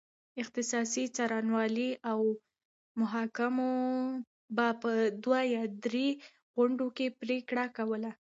[0.41, 2.19] اختصاصي څارنوالۍ او
[2.99, 3.71] محاکمو
[4.55, 4.91] به په
[5.23, 6.07] دوه یا درې
[6.55, 8.11] غونډو کې پرېکړه کوله.